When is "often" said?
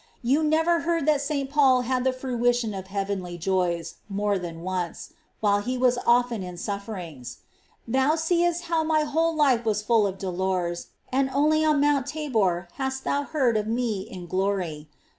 6.07-6.41